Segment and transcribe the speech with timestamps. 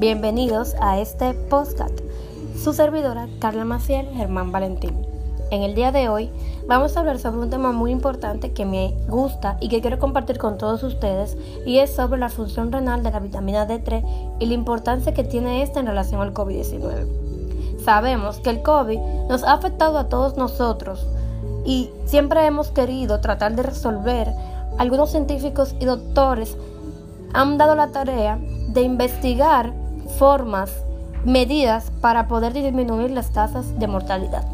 [0.00, 1.92] Bienvenidos a este podcast.
[2.56, 4.94] Su servidora Carla Maciel Germán Valentín.
[5.50, 6.30] En el día de hoy
[6.68, 10.38] vamos a hablar sobre un tema muy importante que me gusta y que quiero compartir
[10.38, 11.36] con todos ustedes
[11.66, 15.62] y es sobre la función renal de la vitamina D3 y la importancia que tiene
[15.62, 17.80] esta en relación al COVID-19.
[17.84, 21.08] Sabemos que el COVID nos ha afectado a todos nosotros
[21.64, 24.32] y siempre hemos querido tratar de resolver.
[24.78, 26.56] Algunos científicos y doctores
[27.32, 28.38] han dado la tarea
[28.68, 29.72] de investigar
[30.16, 30.84] formas,
[31.24, 34.44] medidas para poder disminuir las tasas de mortalidad.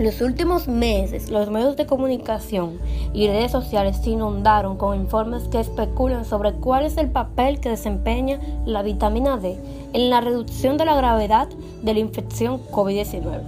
[0.00, 2.78] Los últimos meses, los medios de comunicación
[3.12, 7.68] y redes sociales se inundaron con informes que especulan sobre cuál es el papel que
[7.68, 9.58] desempeña la vitamina D
[9.92, 11.48] en la reducción de la gravedad
[11.82, 13.42] de la infección COVID-19.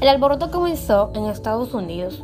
[0.00, 2.22] El alboroto comenzó en Estados Unidos,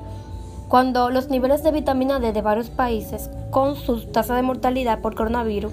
[0.69, 5.15] cuando los niveles de vitamina D de varios países con sus tasas de mortalidad por
[5.15, 5.73] coronavirus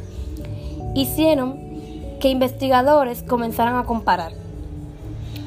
[0.94, 1.67] hicieron
[2.20, 4.32] que investigadores comenzaran a comparar.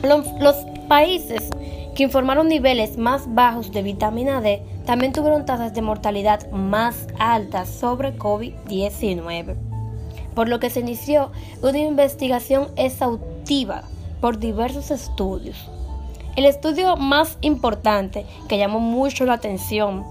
[0.02, 0.56] Los, los
[0.88, 1.48] países
[1.94, 7.68] que informaron niveles más bajos de vitamina D también tuvieron tasas de mortalidad más altas
[7.68, 9.54] sobre COVID-19,
[10.34, 11.30] por lo que se inició
[11.62, 13.82] una investigación exhaustiva
[14.20, 15.68] por diversos estudios.
[16.36, 20.04] El estudio más importante que llamó mucho la atención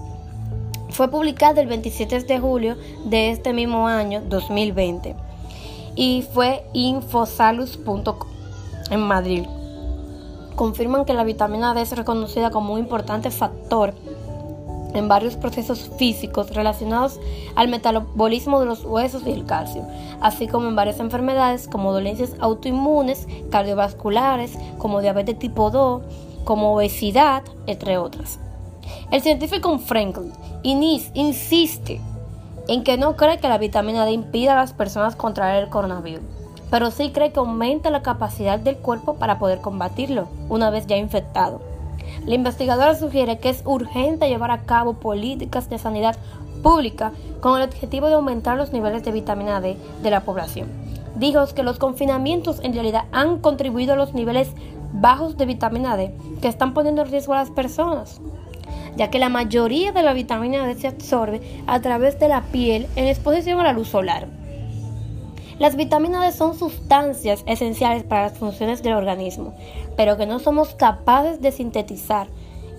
[0.90, 5.29] fue publicado el 27 de julio de este mismo año 2020
[5.96, 8.28] y fue infosalus.com
[8.90, 9.44] en Madrid
[10.60, 13.94] confirman que la vitamina D es reconocida como un importante factor
[14.92, 17.18] en varios procesos físicos relacionados
[17.54, 19.86] al metabolismo de los huesos y el calcio,
[20.20, 26.02] así como en varias enfermedades como dolencias autoinmunes, cardiovasculares, como diabetes tipo 2,
[26.44, 28.38] como obesidad, entre otras.
[29.10, 30.30] El científico Franklin
[30.62, 32.02] insiste
[32.68, 36.22] en que no cree que la vitamina D impida a las personas contraer el coronavirus
[36.70, 40.96] pero sí cree que aumenta la capacidad del cuerpo para poder combatirlo una vez ya
[40.96, 41.60] infectado.
[42.26, 46.16] La investigadora sugiere que es urgente llevar a cabo políticas de sanidad
[46.62, 50.68] pública con el objetivo de aumentar los niveles de vitamina D de la población.
[51.16, 54.52] Dijo que los confinamientos en realidad han contribuido a los niveles
[54.92, 58.20] bajos de vitamina D que están poniendo en riesgo a las personas,
[58.96, 62.86] ya que la mayoría de la vitamina D se absorbe a través de la piel
[62.96, 64.26] en exposición a la luz solar.
[65.58, 69.54] Las vitaminas D son sustancias esenciales para las funciones del organismo,
[69.96, 72.28] pero que no somos capaces de sintetizar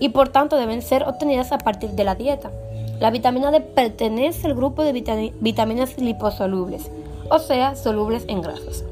[0.00, 2.50] y por tanto deben ser obtenidas a partir de la dieta.
[2.98, 4.92] La vitamina D pertenece al grupo de
[5.40, 6.90] vitaminas liposolubles,
[7.30, 8.84] o sea, solubles en grasas.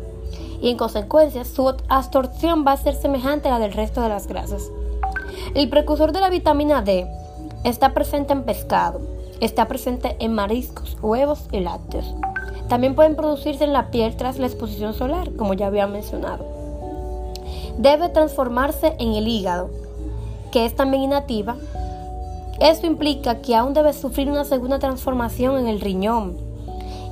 [0.63, 4.27] Y en consecuencia, su absorción va a ser semejante a la del resto de las
[4.27, 4.71] grasas.
[5.53, 7.09] El precursor de la vitamina D
[7.65, 9.00] está presente en pescado,
[9.41, 12.15] está presente en mariscos, huevos y lácteos.
[12.69, 16.47] También pueden producirse en la piel tras la exposición solar, como ya había mencionado.
[17.78, 19.71] Debe transformarse en el hígado,
[20.53, 21.56] que es también inativa.
[22.60, 26.37] Esto implica que aún debe sufrir una segunda transformación en el riñón,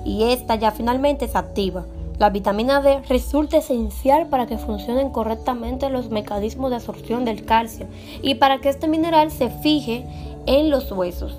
[0.04, 1.86] y esta ya finalmente es activa.
[2.18, 7.86] La vitamina D resulta esencial para que funcionen correctamente los mecanismos de absorción del calcio
[8.22, 10.04] y para que este mineral se fije
[10.46, 11.38] en los huesos.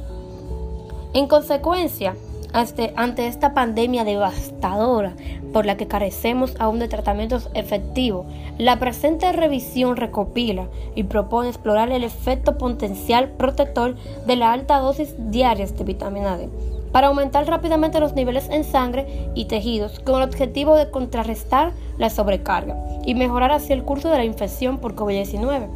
[1.14, 2.16] En consecuencia,
[2.54, 5.16] ante esta pandemia devastadora
[5.52, 8.26] por la que carecemos aún de tratamientos efectivos,
[8.58, 13.96] la presente revisión recopila y propone explorar el efecto potencial protector
[14.26, 16.50] de la alta dosis diarias de vitamina D
[16.92, 22.10] para aumentar rápidamente los niveles en sangre y tejidos con el objetivo de contrarrestar la
[22.10, 25.68] sobrecarga y mejorar así el curso de la infección por COVID-19,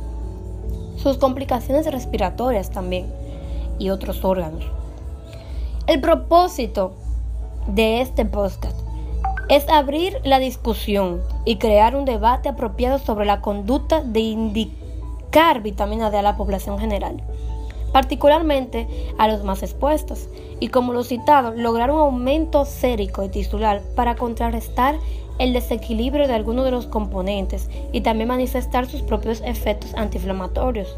[0.98, 3.08] sus complicaciones respiratorias también
[3.80, 4.66] y otros órganos.
[5.88, 6.94] El propósito
[7.68, 8.78] de este podcast
[9.50, 16.10] es abrir la discusión y crear un debate apropiado sobre la conducta de indicar vitamina
[16.10, 17.22] D a la población general,
[17.94, 18.88] particularmente
[19.18, 20.28] a los más expuestos,
[20.60, 24.96] y como lo citado, lograr un aumento sérico y tisular para contrarrestar
[25.40, 30.98] el desequilibrio de algunos de los componentes y también manifestar sus propios efectos antiinflamatorios.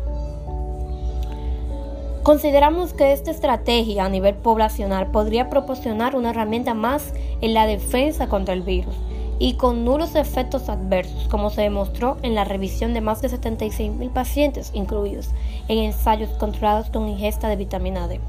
[2.24, 8.28] Consideramos que esta estrategia a nivel poblacional podría proporcionar una herramienta más en la defensa
[8.28, 8.96] contra el virus
[9.40, 14.10] y con nulos efectos adversos, como se demostró en la revisión de más de 76.000
[14.12, 15.30] pacientes incluidos
[15.68, 18.20] en ensayos controlados con ingesta de vitamina D.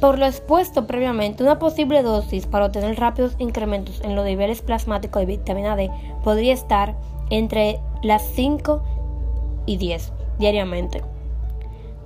[0.00, 5.20] Por lo expuesto previamente, una posible dosis para obtener rápidos incrementos en los niveles plasmáticos
[5.20, 5.90] de vitamina D
[6.24, 6.96] podría estar
[7.28, 8.82] entre las 5
[9.66, 11.02] y 10 diariamente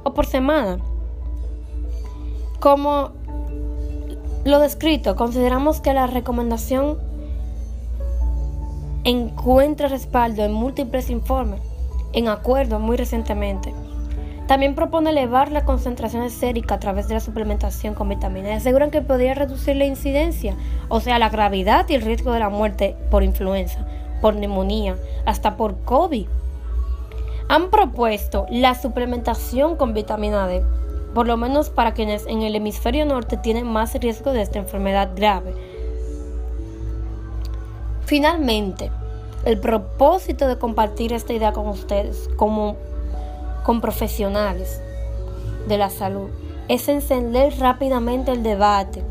[0.03, 0.79] o por semana.
[2.61, 3.13] Como
[4.45, 6.99] lo descrito, consideramos que la recomendación
[9.05, 11.61] encuentra respaldo en múltiples informes,
[12.15, 13.75] en acuerdo muy recientemente.
[14.47, 19.01] También propone elevar las concentraciones séricas a través de la suplementación con vitaminas aseguran que
[19.01, 20.55] podría reducir la incidencia,
[20.89, 23.87] o sea, la gravedad y el riesgo de la muerte por influenza,
[24.21, 26.27] por neumonía, hasta por COVID.
[27.49, 30.63] Han propuesto la suplementación con vitamina D,
[31.15, 35.11] por lo menos para quienes en el hemisferio norte tienen más riesgo de esta enfermedad
[35.15, 35.55] grave.
[38.07, 38.91] Finalmente,
[39.45, 42.77] el propósito de compartir esta idea con ustedes como
[43.63, 44.81] con profesionales
[45.69, 46.29] de la salud
[46.69, 49.03] es encender rápidamente el debate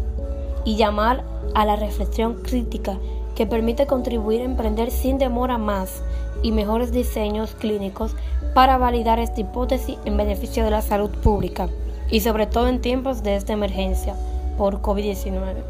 [0.64, 1.24] y llamar
[1.56, 2.98] a la reflexión crítica
[3.36, 6.04] que permite contribuir a emprender sin demora más
[6.44, 8.16] y mejores diseños clínicos
[8.54, 11.68] para validar esta hipótesis en beneficio de la salud pública
[12.12, 14.16] y sobre todo en tiempos de esta emergencia
[14.58, 15.64] por COVID-19.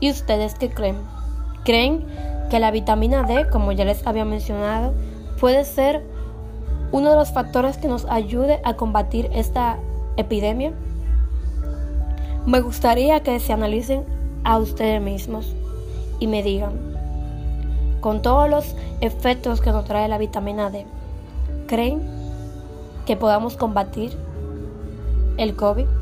[0.00, 1.19] ¿Y ustedes qué creen?
[1.64, 2.04] ¿Creen
[2.50, 4.94] que la vitamina D, como ya les había mencionado,
[5.38, 6.02] puede ser
[6.92, 9.78] uno de los factores que nos ayude a combatir esta
[10.16, 10.72] epidemia?
[12.46, 14.04] Me gustaría que se analicen
[14.44, 15.54] a ustedes mismos
[16.18, 16.72] y me digan,
[18.00, 20.86] con todos los efectos que nos trae la vitamina D,
[21.66, 22.00] ¿creen
[23.06, 24.16] que podamos combatir
[25.36, 25.99] el COVID?